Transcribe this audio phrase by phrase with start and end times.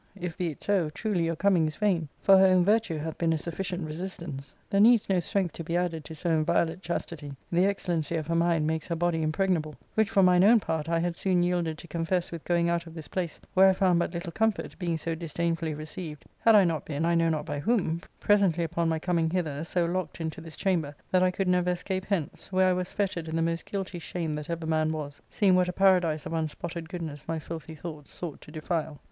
[0.15, 3.33] If be it so, truly your coming is vain, for her own virtue hath been
[3.33, 7.67] a sufficient resistance: there needs no strength to be ladded to so inviolate chastity, the
[7.67, 11.15] excellency of her mind makes her body impregnable; which for mine own part I had
[11.15, 14.31] soon, yielded to confess with goin^ out of this place, where I found but little
[14.31, 18.01] comfort, being so disdainfully re ceived, had I not been, 1 know not by whom,
[18.19, 22.05] presently upon jny coming hither so locked into this chamber that I could never escape
[22.09, 25.53] hence; where I was fettered in the most guilty shame that ever man was, seeing
[25.53, 28.97] what a paradise of un spotted goodness my filthy thoughts sought to defile.